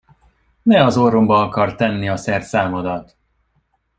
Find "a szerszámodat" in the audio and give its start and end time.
2.09-3.15